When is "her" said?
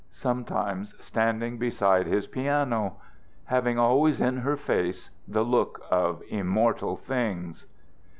4.37-4.57